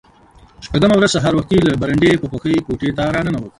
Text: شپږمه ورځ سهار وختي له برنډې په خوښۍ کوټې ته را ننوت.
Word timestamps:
شپږمه 0.65 0.95
ورځ 0.97 1.11
سهار 1.15 1.33
وختي 1.35 1.57
له 1.67 1.71
برنډې 1.81 2.11
په 2.21 2.27
خوښۍ 2.31 2.57
کوټې 2.65 2.89
ته 2.97 3.03
را 3.15 3.21
ننوت. 3.25 3.49